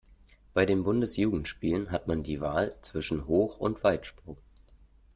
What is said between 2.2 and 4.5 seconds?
die Wahl zwischen Hoch- und Weitsprung.